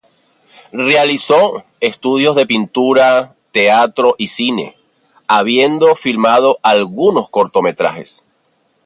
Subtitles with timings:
[0.71, 4.75] Realizó estudios de pintura, teatro y cine,
[5.27, 8.25] habiendo filmado algunos cortometrajes.